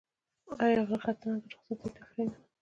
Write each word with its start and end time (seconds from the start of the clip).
آیا 0.63 0.81
غره 0.87 0.97
ختنه 1.03 1.35
د 1.41 1.45
رخصتیو 1.51 1.93
تفریح 1.95 2.25
نه 2.31 2.37
ده؟ 2.41 2.45